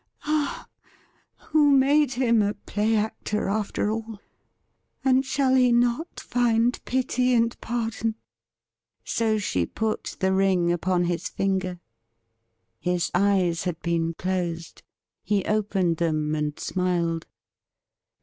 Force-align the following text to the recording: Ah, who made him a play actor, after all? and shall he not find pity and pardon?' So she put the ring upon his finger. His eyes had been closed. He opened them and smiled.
Ah, 0.25 0.67
who 1.51 1.77
made 1.77 2.13
him 2.13 2.41
a 2.41 2.55
play 2.55 2.95
actor, 2.95 3.47
after 3.49 3.91
all? 3.91 4.19
and 5.05 5.23
shall 5.23 5.53
he 5.53 5.71
not 5.71 6.19
find 6.19 6.83
pity 6.85 7.35
and 7.35 7.55
pardon?' 7.61 8.15
So 9.03 9.37
she 9.37 9.67
put 9.67 10.17
the 10.19 10.33
ring 10.33 10.71
upon 10.71 11.03
his 11.03 11.29
finger. 11.29 11.79
His 12.79 13.11
eyes 13.13 13.65
had 13.65 13.79
been 13.81 14.15
closed. 14.15 14.81
He 15.21 15.45
opened 15.45 15.97
them 15.97 16.33
and 16.33 16.59
smiled. 16.59 17.27